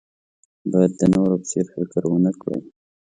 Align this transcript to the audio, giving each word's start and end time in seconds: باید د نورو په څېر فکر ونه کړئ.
باید 0.71 0.91
د 0.99 1.01
نورو 1.13 1.33
په 1.41 1.45
څېر 1.51 1.65
فکر 1.73 2.01
ونه 2.07 2.31
کړئ. 2.41 2.59